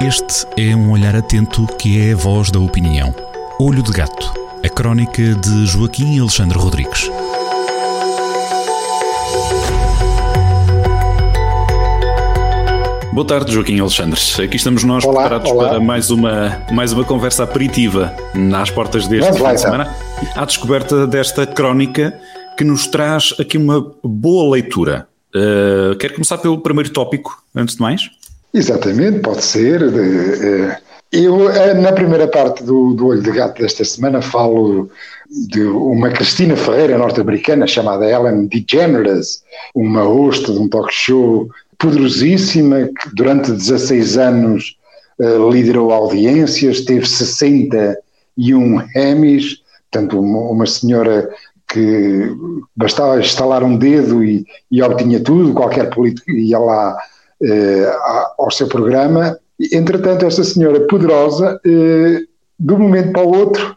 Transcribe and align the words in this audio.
Este 0.00 0.46
é 0.56 0.76
um 0.76 0.92
olhar 0.92 1.16
atento 1.16 1.66
que 1.76 2.00
é 2.00 2.12
a 2.12 2.16
voz 2.16 2.52
da 2.52 2.60
opinião. 2.60 3.12
Olho 3.58 3.82
de 3.82 3.90
Gato, 3.90 4.32
a 4.64 4.68
crónica 4.68 5.34
de 5.34 5.66
Joaquim 5.66 6.20
Alexandre 6.20 6.56
Rodrigues. 6.56 7.10
Boa 13.12 13.26
tarde, 13.26 13.52
Joaquim 13.52 13.80
Alexandre. 13.80 14.20
Aqui 14.44 14.54
estamos 14.54 14.84
nós 14.84 15.04
olá, 15.04 15.22
preparados 15.22 15.50
olá. 15.50 15.70
para 15.70 15.80
mais 15.80 16.10
uma, 16.10 16.64
mais 16.70 16.92
uma 16.92 17.02
conversa 17.02 17.42
aperitiva 17.42 18.14
nas 18.32 18.70
portas 18.70 19.08
deste 19.08 19.32
fim 19.32 19.38
de 19.38 19.42
então. 19.42 19.58
semana. 19.58 19.96
À 20.36 20.44
descoberta 20.44 21.08
desta 21.08 21.44
crónica 21.44 22.16
que 22.56 22.62
nos 22.62 22.86
traz 22.86 23.34
aqui 23.40 23.58
uma 23.58 23.84
boa 24.04 24.54
leitura. 24.54 25.08
Uh, 25.34 25.96
quer 25.96 26.12
começar 26.12 26.38
pelo 26.38 26.58
primeiro 26.58 26.90
tópico, 26.90 27.42
antes 27.52 27.74
de 27.74 27.82
mais? 27.82 28.10
Exatamente, 28.52 29.20
pode 29.20 29.44
ser. 29.44 29.82
Eh, 29.82 30.78
eu, 31.12 31.50
eh, 31.50 31.74
na 31.74 31.92
primeira 31.92 32.26
parte 32.28 32.62
do, 32.62 32.94
do 32.94 33.08
Olho 33.08 33.22
de 33.22 33.30
Gato 33.30 33.62
desta 33.62 33.84
semana, 33.84 34.20
falo 34.20 34.90
de 35.30 35.62
uma 35.62 36.10
Cristina 36.10 36.56
Ferreira 36.56 36.98
norte-americana 36.98 37.66
chamada 37.66 38.08
Ellen 38.08 38.46
DeGeneres, 38.46 39.42
uma 39.74 40.02
host 40.02 40.50
de 40.52 40.58
um 40.58 40.68
talk 40.68 40.92
show 40.92 41.48
poderosíssima 41.78 42.88
que 42.88 43.14
durante 43.14 43.52
16 43.52 44.18
anos 44.18 44.76
uh, 45.18 45.50
liderou 45.50 45.92
audiências, 45.92 46.80
teve 46.82 47.06
61 47.06 48.88
Emmys, 48.96 49.62
portanto, 49.90 50.20
uma, 50.20 50.40
uma 50.50 50.66
senhora 50.66 51.30
que 51.68 52.34
bastava 52.74 53.20
instalar 53.20 53.62
um 53.62 53.76
dedo 53.76 54.24
e, 54.24 54.46
e 54.70 54.82
obtinha 54.82 55.20
tudo, 55.20 55.52
qualquer 55.52 55.90
político 55.90 56.30
ia 56.30 56.58
lá 56.58 56.96
eh, 56.96 57.17
ao 58.38 58.50
seu 58.50 58.68
programa. 58.68 59.38
Entretanto, 59.72 60.24
esta 60.24 60.44
senhora 60.44 60.80
poderosa, 60.86 61.60
eh, 61.64 62.20
de 62.58 62.72
um 62.72 62.78
momento 62.78 63.12
para 63.12 63.24
o 63.24 63.36
outro, 63.36 63.76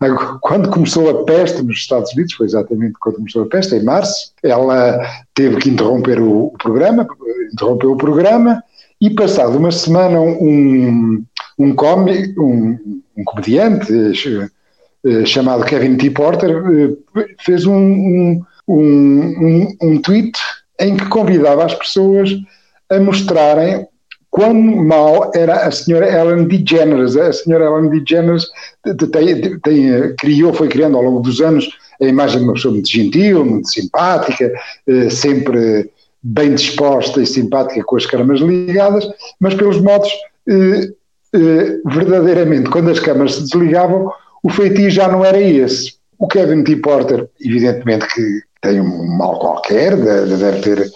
quando 0.42 0.70
começou 0.70 1.08
a 1.08 1.24
peste 1.24 1.62
nos 1.62 1.78
Estados 1.78 2.12
Unidos, 2.12 2.34
foi 2.34 2.46
exatamente 2.46 2.94
quando 3.00 3.16
começou 3.16 3.42
a 3.42 3.46
peste, 3.46 3.74
em 3.74 3.82
março, 3.82 4.32
ela 4.42 5.00
teve 5.34 5.56
que 5.56 5.70
interromper 5.70 6.20
o, 6.20 6.46
o 6.46 6.58
programa, 6.58 7.06
interrompeu 7.52 7.92
o 7.92 7.96
programa, 7.96 8.62
e 9.00 9.10
passado 9.10 9.56
uma 9.56 9.72
semana 9.72 10.20
um, 10.20 11.24
um, 11.58 11.74
comi, 11.74 12.34
um, 12.38 13.02
um 13.16 13.24
comediante 13.24 13.92
eh, 15.06 15.24
chamado 15.26 15.64
Kevin 15.64 15.96
T. 15.96 16.10
Porter 16.10 16.96
fez 17.40 17.66
um, 17.66 17.74
um, 17.74 18.42
um, 18.68 19.76
um 19.82 20.00
tweet 20.00 20.38
em 20.80 20.96
que 20.96 21.06
convidava 21.08 21.64
as 21.64 21.74
pessoas 21.74 22.30
a 22.94 23.00
mostrarem 23.00 23.86
quão 24.30 24.52
mal 24.52 25.30
era 25.34 25.66
a 25.66 25.70
senhora 25.70 26.10
Ellen 26.10 26.46
DeGeneres. 26.46 27.16
A 27.16 27.32
senhora 27.32 27.66
Ellen 27.66 27.90
DeGeneres 27.90 28.46
tem, 29.12 29.58
tem, 29.60 30.16
criou, 30.16 30.52
foi 30.52 30.68
criando 30.68 30.96
ao 30.96 31.02
longo 31.02 31.20
dos 31.20 31.40
anos 31.40 31.68
a 32.00 32.04
imagem 32.04 32.38
de 32.38 32.44
uma 32.44 32.54
pessoa 32.54 32.74
muito 32.74 32.90
gentil, 32.90 33.44
muito 33.44 33.68
simpática, 33.68 34.52
eh, 34.88 35.08
sempre 35.10 35.88
bem 36.20 36.54
disposta 36.54 37.20
e 37.20 37.26
simpática 37.26 37.84
com 37.84 37.96
as 37.96 38.06
câmaras 38.06 38.40
ligadas, 38.40 39.06
mas 39.38 39.54
pelos 39.54 39.80
modos, 39.80 40.10
eh, 40.48 40.88
eh, 41.34 41.78
verdadeiramente, 41.84 42.70
quando 42.70 42.90
as 42.90 42.98
câmaras 42.98 43.34
se 43.34 43.42
desligavam, 43.42 44.10
o 44.42 44.50
feitio 44.50 44.90
já 44.90 45.06
não 45.06 45.24
era 45.24 45.40
esse. 45.40 45.94
O 46.18 46.26
Kevin 46.26 46.64
T. 46.64 46.76
Porter, 46.76 47.28
evidentemente 47.40 48.06
que 48.14 48.40
tem 48.62 48.80
um 48.80 49.16
mal 49.16 49.38
qualquer, 49.38 49.96
deve 49.96 50.60
ter 50.60 50.78
eh, 50.80 50.90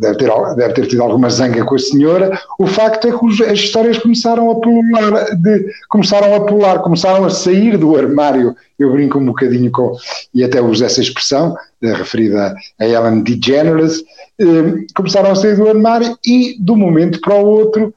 deve 0.00 0.18
ter, 0.18 0.30
deve 0.56 0.74
ter 0.74 0.86
tido 0.86 1.02
alguma 1.02 1.30
zanga 1.30 1.64
com 1.64 1.74
a 1.74 1.78
senhora. 1.78 2.38
O 2.58 2.66
facto 2.66 3.08
é 3.08 3.12
que 3.12 3.44
as 3.44 3.58
histórias 3.58 3.98
começaram 3.98 4.50
a 4.50 4.60
pular, 4.60 5.34
de, 5.36 5.70
começaram 5.88 6.34
a 6.34 6.40
pular, 6.44 6.80
começaram 6.80 7.24
a 7.24 7.30
sair 7.30 7.78
do 7.78 7.96
armário. 7.96 8.54
Eu 8.78 8.92
brinco 8.92 9.18
um 9.18 9.26
bocadinho 9.26 9.70
com, 9.70 9.96
e 10.34 10.44
até 10.44 10.60
uso 10.60 10.84
essa 10.84 11.00
expressão, 11.00 11.56
eh, 11.82 11.94
referida 11.94 12.54
a 12.78 12.86
Ellen 12.86 13.22
DeGeneres, 13.22 14.04
eh, 14.38 14.84
começaram 14.94 15.30
a 15.30 15.34
sair 15.34 15.56
do 15.56 15.68
armário 15.68 16.18
e, 16.26 16.62
de 16.62 16.72
um 16.72 16.76
momento 16.76 17.20
para 17.22 17.34
o 17.34 17.46
outro, 17.46 17.94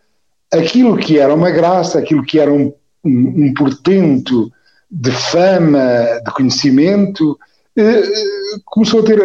aquilo 0.54 0.96
que 0.96 1.20
era 1.20 1.34
uma 1.34 1.52
graça, 1.52 2.00
aquilo 2.00 2.24
que 2.24 2.40
era 2.40 2.52
um, 2.52 2.74
um, 3.04 3.46
um 3.46 3.54
portento 3.54 4.50
de 4.90 5.12
fama, 5.12 6.22
de 6.26 6.32
conhecimento, 6.32 7.38
começou 8.66 9.02
a 9.02 9.04
ter 9.04 9.20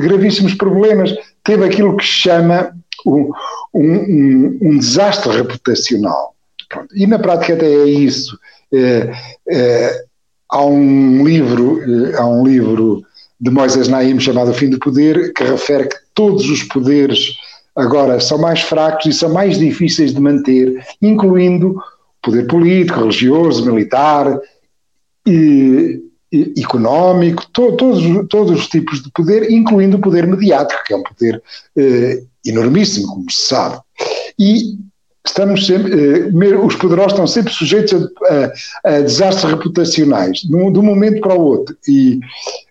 gravíssimos 0.00 0.54
problemas 0.54 1.14
teve 1.44 1.64
aquilo 1.64 1.96
que 1.96 2.04
se 2.04 2.10
chama 2.10 2.74
um, 3.06 3.30
um, 3.74 4.58
um 4.62 4.78
desastre 4.78 5.32
reputacional. 5.32 6.34
Pronto. 6.68 6.88
E 6.94 7.06
na 7.06 7.18
prática 7.18 7.54
até 7.54 7.66
é 7.66 7.88
isso. 7.88 8.38
É, 8.72 9.12
é, 9.48 10.04
há 10.48 10.64
um 10.64 11.26
livro, 11.26 11.80
há 12.16 12.26
um 12.26 12.46
livro 12.46 13.02
de 13.40 13.50
Moisés 13.50 13.88
Naim 13.88 14.20
chamado 14.20 14.50
O 14.50 14.54
Fim 14.54 14.70
do 14.70 14.78
Poder, 14.78 15.32
que 15.32 15.42
refere 15.44 15.88
que 15.88 15.96
todos 16.14 16.48
os 16.48 16.62
poderes 16.64 17.36
agora 17.74 18.20
são 18.20 18.38
mais 18.38 18.60
fracos 18.60 19.06
e 19.06 19.12
são 19.12 19.32
mais 19.32 19.58
difíceis 19.58 20.12
de 20.12 20.20
manter, 20.20 20.84
incluindo 21.00 21.80
poder 22.22 22.46
político, 22.46 23.00
religioso, 23.00 23.64
militar, 23.64 24.38
e, 25.26 26.00
económico, 26.32 27.44
to, 27.52 27.76
todos, 27.76 28.28
todos 28.28 28.60
os 28.60 28.68
tipos 28.68 29.02
de 29.02 29.10
poder, 29.10 29.50
incluindo 29.50 29.96
o 29.96 30.00
poder 30.00 30.26
mediático, 30.26 30.82
que 30.86 30.94
é 30.94 30.96
um 30.96 31.02
poder 31.02 31.42
eh, 31.76 32.22
enormíssimo, 32.46 33.08
como 33.08 33.30
se 33.30 33.48
sabe. 33.48 33.80
E 34.38 34.76
estamos 35.26 35.66
sempre, 35.66 35.92
eh, 35.92 36.56
os 36.56 36.76
poderosos 36.76 37.12
estão 37.12 37.26
sempre 37.26 37.52
sujeitos 37.52 37.92
a, 37.94 38.88
a, 38.88 38.96
a 38.96 39.00
desastres 39.00 39.52
reputacionais, 39.52 40.40
de 40.40 40.54
um 40.54 40.82
momento 40.82 41.20
para 41.20 41.34
o 41.34 41.42
outro. 41.42 41.76
E 41.88 42.20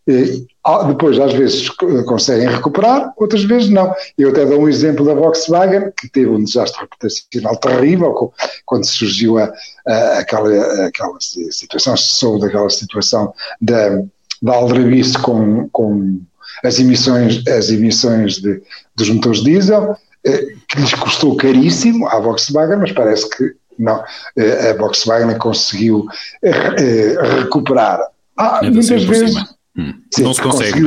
eh, 0.08 0.42
depois, 0.88 1.20
às 1.20 1.34
vezes, 1.34 1.70
conseguem 2.06 2.48
recuperar, 2.48 3.14
outras 3.18 3.44
vezes 3.44 3.70
não. 3.70 3.94
Eu 4.18 4.30
até 4.30 4.46
dou 4.46 4.62
um 4.62 4.70
exemplo 4.70 5.06
da 5.06 5.14
Volkswagen, 5.14 5.92
que 5.98 6.10
teve 6.10 6.30
um 6.30 6.44
desastre 6.44 6.82
reputacional 6.82 7.56
terrível 7.58 8.34
quando 8.66 8.86
surgiu 8.86 9.38
a, 9.38 9.52
a, 9.88 10.20
aquela, 10.20 10.86
aquela 10.86 11.18
situação, 11.20 11.96
se 11.98 12.16
soube 12.16 12.42
daquela 12.42 12.70
situação 12.70 13.34
da, 13.62 14.02
da 14.42 14.54
aldrabice 14.54 15.18
com, 15.20 15.70
com 15.70 16.20
as 16.64 16.80
emissões, 16.80 17.46
as 17.48 17.70
emissões 17.70 18.36
de, 18.36 18.62
dos 18.96 19.10
motores 19.10 19.44
diesel, 19.44 19.96
eh, 20.26 20.48
que 20.68 20.80
lhes 20.80 20.94
custou 20.94 21.36
caríssimo 21.38 22.08
à 22.08 22.20
Volkswagen, 22.20 22.78
mas 22.78 22.92
parece 22.92 23.30
que 23.30 23.56
não, 23.78 24.04
eh, 24.38 24.72
a 24.72 24.74
Volkswagen 24.74 25.38
conseguiu 25.38 26.06
eh, 26.44 27.16
recuperar. 27.40 28.02
Ah, 28.36 28.60
muitas 28.64 29.04
vezes. 29.04 29.36
Hum. 29.78 29.94
Sim, 30.14 30.24
não 30.24 30.34
se 30.34 30.42
consegue. 30.42 30.82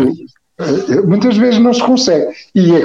Muitas 1.06 1.36
vezes 1.36 1.58
não 1.60 1.72
se 1.72 1.82
consegue. 1.82 2.32
E 2.54 2.74
é, 2.76 2.82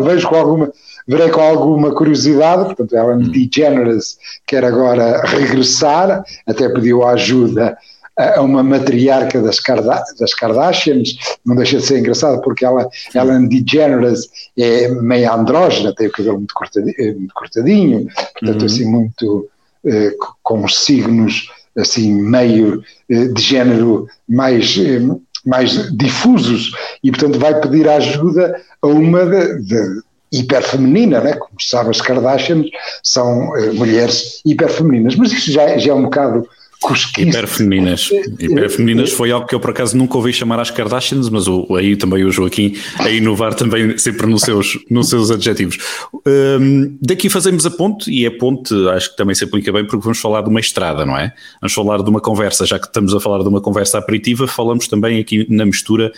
vejo 0.00 0.28
com 0.28 0.36
alguma, 0.36 0.72
verei 1.06 1.28
com 1.28 1.40
alguma 1.40 1.94
curiosidade, 1.94 2.64
portanto, 2.64 2.94
Ellen 2.94 3.26
hum. 3.26 3.30
DeGeneres 3.30 4.18
quer 4.46 4.64
agora 4.64 5.22
regressar, 5.26 6.24
até 6.46 6.68
pediu 6.68 7.04
ajuda 7.04 7.76
a 8.16 8.42
uma 8.42 8.62
matriarca 8.62 9.40
das, 9.40 9.60
Karda 9.60 10.02
das 10.18 10.34
Kardashians, 10.34 11.16
não 11.44 11.56
deixa 11.56 11.78
de 11.78 11.86
ser 11.86 11.98
engraçado 12.00 12.40
porque 12.42 12.64
ela, 12.64 12.88
Ellen 13.14 13.48
DeGeneres 13.48 14.28
é 14.58 14.88
meio 14.88 15.32
andrógena, 15.32 15.94
tem 15.94 16.08
o 16.08 16.12
cabelo 16.12 16.38
muito 16.38 16.52
cortadinho, 16.52 16.94
eh, 16.98 17.14
muito 17.14 17.34
cortadinho 17.34 18.06
portanto, 18.38 18.60
uhum. 18.60 18.66
assim, 18.66 18.84
muito 18.84 19.48
eh, 19.86 20.14
com 20.42 20.64
os 20.64 20.84
signos 20.84 21.48
assim 21.76 22.12
meio 22.12 22.82
eh, 23.08 23.28
de 23.28 23.40
género 23.40 24.06
mais 24.28 24.76
eh, 24.78 25.00
mais 25.44 25.94
difusos 25.96 26.72
e 27.02 27.10
portanto 27.10 27.38
vai 27.38 27.60
pedir 27.60 27.88
ajuda 27.88 28.60
a 28.82 28.86
uma 28.86 29.24
de, 29.24 29.62
de 29.62 30.02
hiperfeminina, 30.32 31.20
né? 31.20 31.34
como 31.34 31.60
sabe 31.60 31.90
as 31.90 32.00
Kardashians 32.00 32.66
são 33.02 33.56
eh, 33.56 33.72
mulheres 33.72 34.40
hiperfemininas, 34.44 35.16
mas 35.16 35.32
isso 35.32 35.50
já, 35.50 35.76
já 35.76 35.90
é 35.90 35.94
um 35.94 36.04
bocado 36.04 36.48
cosquice. 36.80 37.28
Hiperfemininas. 37.28 38.10
Hiperfemininas 38.38 39.12
foi 39.12 39.30
algo 39.30 39.46
que 39.46 39.54
eu 39.54 39.60
por 39.60 39.70
acaso 39.70 39.96
nunca 39.96 40.16
ouvi 40.16 40.32
chamar 40.32 40.58
às 40.58 40.70
Kardashians, 40.70 41.28
mas 41.28 41.46
o, 41.46 41.66
aí 41.76 41.96
também 41.96 42.24
o 42.24 42.32
Joaquim 42.32 42.74
a 42.98 43.10
inovar 43.10 43.54
também 43.54 43.96
sempre 43.98 44.26
nos 44.26 44.42
seus, 44.42 44.78
nos 44.90 45.08
seus 45.08 45.30
adjetivos. 45.30 45.78
Um, 46.26 46.96
daqui 47.00 47.28
fazemos 47.28 47.66
a 47.66 47.70
ponte, 47.70 48.10
e 48.10 48.26
a 48.26 48.30
ponte 48.30 48.74
acho 48.90 49.10
que 49.10 49.16
também 49.16 49.34
se 49.34 49.44
aplica 49.44 49.70
bem 49.72 49.84
porque 49.84 50.02
vamos 50.02 50.18
falar 50.18 50.42
de 50.42 50.48
uma 50.48 50.60
estrada, 50.60 51.04
não 51.04 51.16
é? 51.16 51.32
Vamos 51.60 51.74
falar 51.74 52.02
de 52.02 52.08
uma 52.08 52.20
conversa, 52.20 52.64
já 52.64 52.78
que 52.78 52.86
estamos 52.86 53.14
a 53.14 53.20
falar 53.20 53.42
de 53.42 53.48
uma 53.48 53.60
conversa 53.60 53.98
aperitiva, 53.98 54.46
falamos 54.46 54.88
também 54.88 55.20
aqui 55.20 55.46
na 55.48 55.66
mistura 55.66 56.10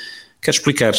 Quer 0.43 0.51
explicar? 0.51 0.93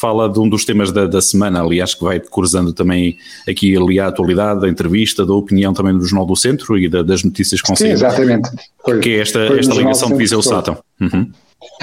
Fala 0.00 0.28
de 0.28 0.40
um 0.40 0.48
dos 0.48 0.64
temas 0.64 0.90
da, 0.90 1.06
da, 1.06 1.22
semana, 1.22 1.62
aliás, 1.62 1.94
que 1.94 2.02
vai 2.02 2.18
cruzando 2.18 2.72
também 2.72 3.16
aqui 3.48 3.76
ali 3.76 4.00
a 4.00 4.08
atualidade, 4.08 4.62
da 4.62 4.68
entrevista, 4.68 5.24
da 5.24 5.32
opinião 5.32 5.72
também 5.72 5.96
do 5.96 6.04
Jornal 6.04 6.26
do 6.26 6.34
Centro 6.34 6.76
e 6.76 6.88
da, 6.88 7.00
das 7.00 7.22
notícias 7.22 7.60
com 7.60 7.76
Sim, 7.76 7.90
exatamente. 7.90 8.50
Foi, 8.84 8.98
que 8.98 9.10
é 9.10 9.20
esta, 9.20 9.38
esta 9.56 9.74
ligação 9.74 10.08
de 10.08 10.16
Viseu 10.16 10.42
Sátão. 10.42 10.76
Uhum. 11.00 11.30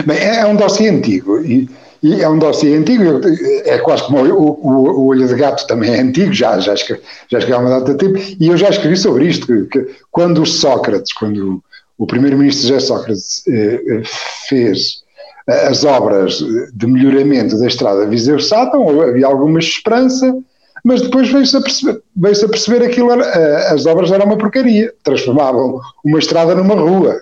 Bem, 0.05 0.17
é, 0.17 0.41
é 0.41 0.45
um 0.45 0.57
dossiê 0.57 0.89
antigo 0.89 1.39
e, 1.39 1.69
e 2.03 2.21
é 2.21 2.27
um 2.27 2.37
dossiê 2.37 2.75
antigo, 2.75 3.21
é 3.63 3.77
quase 3.77 4.03
como 4.03 4.25
o, 4.25 4.59
o, 4.61 4.99
o, 4.99 5.07
Olho 5.07 5.25
de 5.25 5.35
Gato 5.35 5.65
também 5.65 5.91
é 5.91 6.01
antigo, 6.01 6.33
já, 6.33 6.59
já, 6.59 6.73
escrevi, 6.73 7.01
já 7.31 7.37
escrevi 7.37 7.57
há 7.57 7.61
uma 7.61 7.79
data 7.79 7.93
de 7.93 7.97
tempo, 7.97 8.19
e 8.37 8.47
eu 8.47 8.57
já 8.57 8.67
escrevi 8.67 8.97
sobre 8.97 9.27
isto, 9.27 9.47
que, 9.47 9.63
que 9.65 9.95
quando 10.11 10.45
Sócrates, 10.45 11.13
quando 11.13 11.63
o 11.97 12.05
primeiro-ministro 12.05 12.67
José 12.67 12.79
Sócrates 12.81 13.43
eh, 13.47 13.81
eh 13.87 14.01
fez 14.49 15.01
eh, 15.01 15.06
as 15.47 15.83
obras 15.85 16.43
de 16.73 16.87
melhoramento 16.87 17.57
da 17.57 17.67
estrada 17.67 18.05
Viseu-Sátão, 18.05 19.01
havia 19.01 19.25
alguma 19.25 19.59
esperança, 19.59 20.37
mas 20.83 21.01
depois 21.01 21.29
veio-se 21.31 21.55
a 21.55 21.61
perceber, 21.61 22.01
veio 22.15 22.45
a 22.45 22.49
perceber 22.49 22.85
aquilo, 22.85 23.11
era, 23.11 23.23
eh, 23.23 23.73
as 23.73 23.85
obras 23.85 24.11
eram 24.11 24.25
uma 24.25 24.37
porcaria, 24.37 24.93
transformavam 25.03 25.79
uma 26.03 26.19
estrada 26.19 26.53
numa 26.53 26.75
rua. 26.75 27.19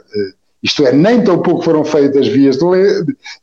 Isto 0.61 0.85
é, 0.85 0.91
nem 0.91 1.23
tão 1.23 1.39
pouco 1.39 1.63
foram 1.63 1.85
feitas 1.85 2.27
vias 2.27 2.57
de, 2.57 2.65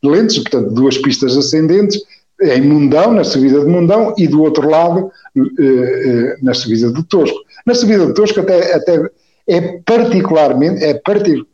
lentes, 0.03 0.39
portanto, 0.39 0.71
duas 0.71 0.99
pistas 0.99 1.37
ascendentes, 1.37 2.01
em 2.41 2.63
Mundão, 2.63 3.13
na 3.13 3.23
subida 3.23 3.61
de 3.61 3.67
Mundão, 3.67 4.13
e 4.19 4.27
do 4.27 4.43
outro 4.43 4.69
lado, 4.69 5.11
na 6.43 6.53
subida 6.55 6.93
de 6.93 7.03
Tosco. 7.05 7.39
Na 7.65 7.75
subida 7.75 8.07
de 8.07 8.15
Tosco 8.15 8.41
até, 8.41 8.75
até 8.75 9.09
é 9.53 9.81
particularmente, 9.85 10.83
é 10.83 10.95
partic, 10.95 11.45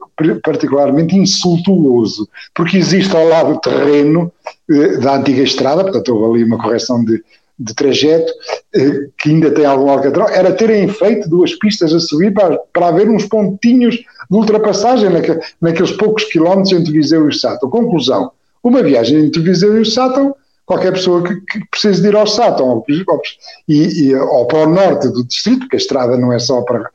particularmente 0.42 1.16
insultuoso, 1.16 2.28
porque 2.54 2.76
existe 2.76 3.14
ao 3.16 3.26
lado 3.26 3.60
terreno 3.60 4.32
eh, 4.70 4.96
da 4.98 5.16
antiga 5.16 5.42
estrada, 5.42 5.82
portanto 5.82 6.14
houve 6.14 6.40
ali 6.40 6.44
uma 6.44 6.58
correção 6.58 7.04
de, 7.04 7.22
de 7.58 7.74
trajeto, 7.74 8.32
eh, 8.74 9.08
que 9.18 9.30
ainda 9.30 9.50
tem 9.50 9.64
algum 9.64 9.90
alcatrão, 9.90 10.28
era 10.28 10.52
terem 10.52 10.88
feito 10.88 11.28
duas 11.28 11.54
pistas 11.56 11.92
a 11.92 12.00
subir 12.00 12.32
para, 12.32 12.58
para 12.72 12.88
haver 12.88 13.08
uns 13.08 13.24
pontinhos 13.26 13.96
de 13.96 14.36
ultrapassagem 14.36 15.10
naque, 15.10 15.38
naqueles 15.60 15.92
poucos 15.92 16.24
quilómetros 16.24 16.72
entre 16.72 16.92
Viseu 16.92 17.24
e 17.24 17.28
o 17.28 17.32
Sátão. 17.32 17.70
Conclusão, 17.70 18.30
uma 18.62 18.82
viagem 18.82 19.24
entre 19.24 19.42
Viseu 19.42 19.76
e 19.76 19.80
o 19.80 19.86
Sátão 19.86 20.34
qualquer 20.68 20.92
pessoa 20.92 21.22
que, 21.22 21.34
que, 21.40 21.66
precise 21.70 22.02
de 22.02 22.08
ir 22.08 22.14
ao 22.14 22.26
Sátão 22.26 22.68
ou, 22.68 22.84
e, 23.66 24.14
ou 24.14 24.46
para 24.46 24.68
o 24.68 24.70
norte 24.70 25.08
do 25.08 25.24
distrito, 25.24 25.60
porque 25.60 25.76
a 25.76 25.78
estrada 25.78 26.16
não 26.18 26.30
é 26.30 26.38
só 26.38 26.60
para, 26.60 26.90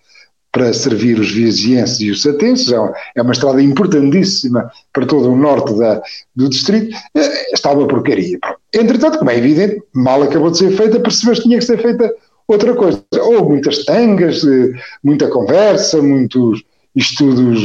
para 0.53 0.71
servir 0.71 1.19
os 1.19 1.31
vizienses 1.31 1.99
e 1.99 2.11
os 2.11 2.21
satenses, 2.21 2.71
é 2.71 2.79
uma, 2.79 2.93
é 3.15 3.21
uma 3.23 3.33
estrada 3.33 3.61
importantíssima 3.61 4.71
para 4.93 5.05
todo 5.05 5.31
o 5.31 5.35
norte 5.35 5.75
da, 5.77 6.01
do 6.35 6.47
distrito, 6.47 6.95
é, 7.15 7.53
está 7.53 7.71
uma 7.71 7.87
porcaria. 7.87 8.37
Entretanto, 8.71 9.17
como 9.17 9.31
é 9.31 9.37
evidente, 9.37 9.81
mal 9.93 10.21
acabou 10.21 10.51
de 10.51 10.59
ser 10.59 10.71
feita, 10.77 10.99
percebeu 10.99 11.33
que 11.33 11.41
tinha 11.41 11.57
que 11.57 11.65
ser 11.65 11.81
feita 11.81 12.13
outra 12.47 12.75
coisa. 12.75 13.03
Houve 13.19 13.49
muitas 13.49 13.83
tangas, 13.83 14.45
eh, 14.45 14.73
muita 15.03 15.27
conversa, 15.27 16.01
muitos 16.01 16.63
estudos 16.95 17.59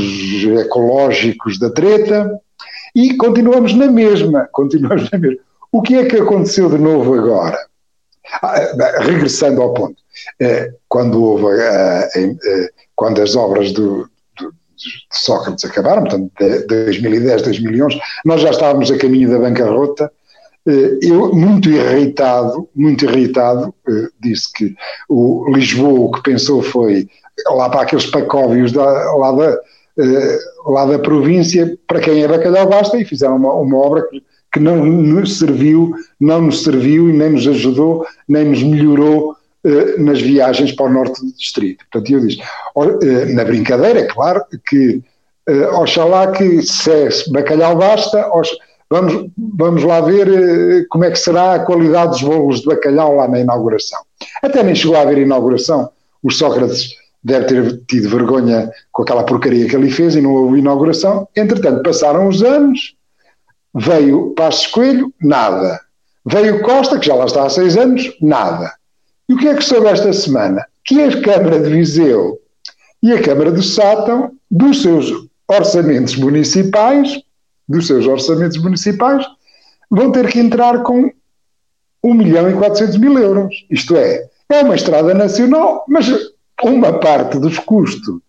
ecológicos 0.64 1.58
da 1.58 1.70
treta, 1.70 2.40
e 2.94 3.14
continuamos 3.16 3.74
na 3.74 3.88
mesma, 3.88 4.48
continuamos 4.52 5.10
na 5.10 5.18
mesma. 5.18 5.40
O 5.70 5.82
que 5.82 5.96
é 5.96 6.06
que 6.06 6.16
aconteceu 6.16 6.70
de 6.70 6.78
novo 6.78 7.14
agora? 7.14 7.58
Ah, 8.42 8.58
eh, 8.58 9.02
regressando 9.02 9.62
ao 9.62 9.74
ponto, 9.74 9.96
eh, 9.96 10.07
quando 10.88 11.22
houve, 11.22 11.60
eh, 11.60 12.68
quando 12.94 13.22
as 13.22 13.34
obras 13.34 13.72
do, 13.72 14.08
de 14.38 14.48
Sócrates 15.10 15.64
acabaram, 15.64 16.02
portanto, 16.02 16.30
de 16.38 16.66
2010, 16.66 17.42
2011, 17.42 18.00
nós 18.24 18.40
já 18.40 18.50
estávamos 18.50 18.90
a 18.90 18.98
caminho 18.98 19.30
da 19.30 19.38
bancarrota. 19.38 20.10
Eu, 21.00 21.34
muito 21.34 21.70
irritado, 21.70 22.68
muito 22.74 23.06
irritado, 23.06 23.74
disse 24.20 24.52
que 24.52 24.74
o 25.08 25.50
Lisboa 25.50 26.00
o 26.00 26.10
que 26.12 26.22
pensou 26.22 26.62
foi 26.62 27.08
lá 27.46 27.70
para 27.70 27.82
aqueles 27.82 28.04
pacóvios 28.04 28.72
da, 28.72 28.84
lá, 28.84 29.32
da, 29.32 29.58
lá 30.66 30.84
da 30.84 30.98
província, 30.98 31.78
para 31.86 32.00
quem 32.00 32.22
é 32.22 32.28
bacalhau 32.28 32.68
basta, 32.68 32.98
e 32.98 33.04
fizeram 33.04 33.36
uma, 33.36 33.54
uma 33.54 33.78
obra 33.78 34.06
que 34.08 34.22
que 34.52 34.60
não 34.60 34.84
nos 34.84 35.38
serviu, 35.38 35.94
não 36.18 36.42
nos 36.42 36.62
serviu 36.62 37.08
e 37.10 37.12
nem 37.12 37.30
nos 37.30 37.46
ajudou, 37.46 38.06
nem 38.26 38.46
nos 38.46 38.62
melhorou 38.62 39.36
nas 39.98 40.20
viagens 40.20 40.72
para 40.72 40.86
o 40.86 40.92
norte 40.92 41.24
do 41.24 41.32
distrito. 41.32 41.84
Portanto, 41.90 42.12
eu 42.12 42.20
disse, 42.20 42.40
uh, 42.74 43.34
na 43.34 43.44
brincadeira, 43.44 44.00
é 44.00 44.06
claro 44.06 44.42
que 44.66 45.02
uh, 45.48 45.80
oxalá 45.80 46.32
que 46.32 46.62
se 46.62 46.90
é 46.90 47.08
bacalhau 47.30 47.76
basta, 47.76 48.30
vamos, 48.90 49.30
vamos 49.36 49.84
lá 49.84 50.00
ver 50.00 50.86
como 50.88 51.04
é 51.04 51.10
que 51.10 51.18
será 51.18 51.54
a 51.54 51.60
qualidade 51.60 52.12
dos 52.12 52.22
bolos 52.22 52.60
de 52.60 52.66
bacalhau 52.66 53.16
lá 53.16 53.28
na 53.28 53.40
inauguração. 53.40 54.00
Até 54.42 54.62
nem 54.62 54.74
chegou 54.74 54.96
a 54.96 55.02
haver 55.02 55.18
inauguração, 55.18 55.90
o 56.22 56.30
Sócrates 56.30 56.90
deve 57.22 57.46
ter 57.46 57.80
tido 57.86 58.08
vergonha 58.08 58.70
com 58.92 59.02
aquela 59.02 59.24
porcaria 59.24 59.68
que 59.68 59.76
ele 59.76 59.90
fez 59.90 60.14
e 60.14 60.20
não 60.20 60.32
houve 60.32 60.60
inauguração. 60.60 61.28
Entretanto, 61.36 61.82
passaram 61.82 62.28
os 62.28 62.42
anos, 62.42 62.96
Veio 63.74 64.34
Passos 64.34 64.66
Coelho, 64.66 65.12
nada. 65.20 65.80
Veio 66.24 66.62
Costa, 66.62 66.98
que 66.98 67.06
já 67.06 67.14
lá 67.14 67.26
está 67.26 67.44
há 67.44 67.50
seis 67.50 67.76
anos, 67.76 68.12
nada. 68.20 68.72
E 69.28 69.34
o 69.34 69.36
que 69.36 69.48
é 69.48 69.54
que 69.54 69.64
soube 69.64 69.86
esta 69.86 70.12
semana? 70.12 70.64
Que 70.84 71.02
a 71.02 71.20
Câmara 71.20 71.60
de 71.60 71.70
Viseu 71.70 72.40
e 73.02 73.12
a 73.12 73.22
Câmara 73.22 73.52
do 73.52 73.62
Sátão, 73.62 74.32
dos 74.50 74.82
seus 74.82 75.12
orçamentos 75.46 76.16
municipais, 76.16 77.20
dos 77.68 77.86
seus 77.86 78.06
orçamentos 78.06 78.58
municipais, 78.58 79.26
vão 79.90 80.10
ter 80.10 80.28
que 80.28 80.38
entrar 80.38 80.82
com 80.82 81.12
1 82.02 82.14
milhão 82.14 82.50
e 82.50 82.54
400 82.54 82.96
mil 82.96 83.18
euros. 83.18 83.54
Isto 83.70 83.96
é, 83.96 84.28
é 84.48 84.62
uma 84.62 84.74
estrada 84.74 85.12
nacional, 85.12 85.84
mas 85.88 86.06
uma 86.62 86.98
parte 86.98 87.38
dos 87.38 87.58
custos 87.58 88.20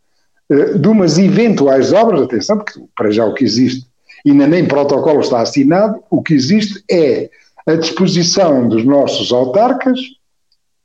uh, 0.50 0.78
de 0.78 0.88
umas 0.88 1.18
eventuais 1.18 1.94
obras, 1.94 2.22
atenção, 2.22 2.58
porque 2.58 2.80
para 2.96 3.10
já 3.12 3.26
o 3.26 3.34
que 3.34 3.44
existe 3.44 3.88
ainda 4.26 4.48
nem 4.48 4.68
protocolo 4.68 5.22
está 5.22 5.42
assinado, 5.42 6.04
o 6.10 6.22
que 6.22 6.34
existe 6.34 6.84
é 6.92 7.30
a 7.66 7.76
disposição 7.76 8.68
dos 8.68 8.84
nossos 8.84 9.32
autarcas, 9.32 10.00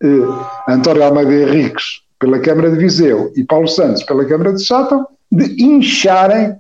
eh, 0.03 0.73
António 0.73 1.05
Almeida 1.05 1.33
Henriques 1.33 2.03
pela 2.19 2.39
Câmara 2.39 2.71
de 2.71 2.79
Viseu 2.79 3.33
e 3.37 3.45
Paulo 3.45 3.69
Santos 3.69 4.03
pela 4.05 4.25
Câmara 4.25 4.53
de 4.53 4.65
Sátão, 4.65 5.07
de 5.31 5.63
incharem 5.63 6.57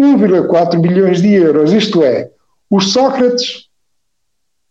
1,4 0.00 0.80
bilhões 0.80 1.20
de 1.20 1.34
euros. 1.34 1.72
Isto 1.72 2.02
é, 2.02 2.30
o 2.70 2.80
Sócrates 2.80 3.68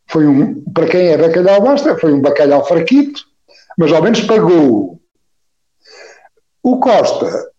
foi 0.07 0.25
um, 0.27 0.61
para 0.73 0.87
quem 0.87 1.07
é 1.07 1.17
bacalhau 1.17 1.61
basta, 1.61 1.97
foi 1.97 2.13
um 2.13 2.21
bacalhau 2.21 2.65
fraquito, 2.65 3.21
mas 3.77 3.91
ao 3.91 4.01
menos 4.01 4.21
pagou. 4.21 4.99
O 6.63 6.79
Costa 6.79 7.51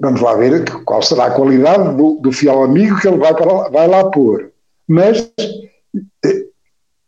vamos 0.00 0.20
lá 0.20 0.34
ver 0.34 0.64
qual 0.84 1.02
será 1.02 1.26
a 1.26 1.30
qualidade 1.30 1.96
do, 1.96 2.18
do 2.20 2.32
fiel 2.32 2.62
amigo 2.62 2.98
que 3.00 3.08
ele 3.08 3.18
vai, 3.18 3.34
para, 3.34 3.68
vai 3.70 3.86
lá 3.86 4.10
pôr. 4.10 4.52
Mas 4.86 5.30
eh, 6.24 6.46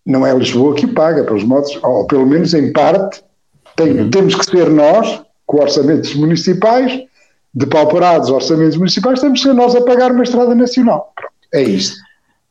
não 0.06 0.26
é 0.26 0.34
Lisboa 0.34 0.74
que 0.74 0.86
paga, 0.86 1.24
pelos 1.24 1.44
modos, 1.44 1.78
ou 1.82 2.06
pelo 2.06 2.26
menos 2.26 2.54
em 2.54 2.72
parte, 2.72 3.22
tem, 3.76 3.92
uhum. 3.92 4.10
temos 4.10 4.34
que 4.34 4.44
ser 4.44 4.68
nós, 4.70 5.22
com 5.46 5.60
orçamentos 5.60 6.14
municipais, 6.14 7.00
depauperados 7.52 8.30
orçamentos 8.30 8.76
municipais, 8.76 9.20
temos 9.20 9.40
que 9.40 9.48
ser 9.48 9.54
nós 9.54 9.74
a 9.74 9.82
pagar 9.82 10.12
uma 10.12 10.22
estrada 10.22 10.54
nacional. 10.54 11.12
Pronto, 11.16 11.32
é 11.52 11.62
isto. 11.62 11.96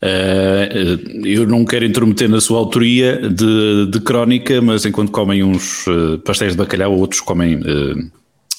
Uh, 0.01 1.27
eu 1.27 1.45
não 1.45 1.65
quero 1.65 1.83
intrometer 1.83 2.29
na 2.29 2.39
sua 2.39 2.57
autoria 2.57 3.17
de, 3.29 3.87
de 3.87 3.99
crónica, 3.99 4.61
mas 4.61 4.85
enquanto 4.85 5.11
comem 5.11 5.43
uns 5.43 5.85
uh, 5.87 6.17
pastéis 6.19 6.53
de 6.53 6.57
bacalhau, 6.57 6.97
outros 6.97 7.19
comem 7.19 7.55
uh, 7.55 8.11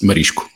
marisco. 0.02 0.46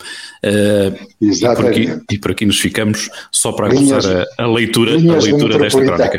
Uh, 0.44 0.94
e, 1.22 1.40
por 1.40 1.66
aqui, 1.66 2.00
e 2.12 2.18
por 2.18 2.30
aqui 2.32 2.44
nos 2.44 2.60
ficamos 2.60 3.08
só 3.32 3.52
para 3.52 3.68
linhas, 3.68 4.04
a, 4.04 4.26
a, 4.38 4.46
leitura, 4.46 4.92
a 4.92 5.22
leitura 5.22 5.58
desta 5.58 5.82
crónica. 5.82 6.18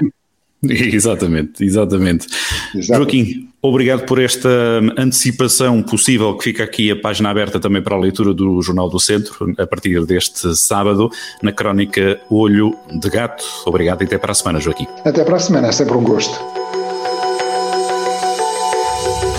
Exatamente, 0.95 1.63
exatamente. 1.63 2.27
Joaquim, 2.75 3.49
obrigado 3.61 4.05
por 4.05 4.21
esta 4.21 4.49
antecipação 4.97 5.81
possível 5.81 6.35
que 6.37 6.43
fica 6.43 6.63
aqui 6.63 6.91
a 6.91 6.95
página 6.95 7.29
aberta 7.29 7.59
também 7.59 7.81
para 7.81 7.95
a 7.95 7.99
leitura 7.99 8.33
do 8.33 8.61
Jornal 8.61 8.89
do 8.89 8.99
Centro 8.99 9.53
a 9.57 9.67
partir 9.67 10.05
deste 10.05 10.55
sábado 10.55 11.09
na 11.41 11.51
crónica 11.51 12.19
Olho 12.29 12.75
de 12.91 13.09
Gato. 13.09 13.43
Obrigado 13.65 14.01
e 14.01 14.05
até 14.05 14.17
para 14.17 14.31
a 14.31 14.35
semana, 14.35 14.59
Joaquim. 14.59 14.87
Até 15.03 15.23
para 15.23 15.35
a 15.35 15.39
semana, 15.39 15.67
é 15.67 15.71
sempre 15.71 15.95
um 15.95 16.03
gosto. 16.03 16.39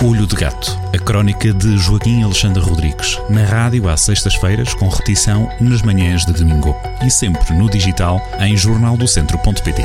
Olho 0.04 0.26
de 0.26 0.36
Gato, 0.36 0.78
a 0.94 0.98
crónica 0.98 1.52
de 1.52 1.78
Joaquim 1.78 2.22
Alexandre 2.22 2.62
Rodrigues, 2.62 3.18
na 3.30 3.42
rádio 3.44 3.88
às 3.88 4.02
sextas-feiras, 4.02 4.74
com 4.74 4.88
repetição 4.88 5.50
nas 5.58 5.82
manhãs 5.82 6.24
de 6.26 6.32
domingo 6.34 6.76
e 7.04 7.10
sempre 7.10 7.54
no 7.54 7.68
digital 7.70 8.20
em 8.38 8.56
jornaldocentro.pt. 8.56 9.82